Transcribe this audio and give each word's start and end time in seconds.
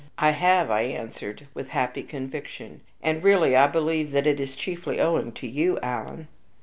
"I 0.17 0.31
have," 0.31 0.71
I 0.71 0.81
answered, 0.81 1.45
with 1.53 1.67
happy 1.69 2.01
conviction; 2.01 2.81
"and 3.03 3.23
really 3.23 3.55
I 3.55 3.67
believe 3.67 4.09
that 4.13 4.25
it 4.25 4.39
is 4.39 4.55
chiefly 4.55 4.99
owing 4.99 5.31
to 5.33 5.47
you, 5.47 5.77
Alan." 5.83 6.27